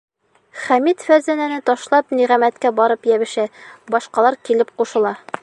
Хәмит 0.61 1.03
Фәрзәнәне 1.09 1.59
ташлап 1.71 2.15
Ниғәмәткә 2.21 2.73
барып 2.81 3.07
йәбешә, 3.13 3.47
башҡалар 3.97 4.41
килеп 4.49 4.75
ҡушыла. 4.83 5.15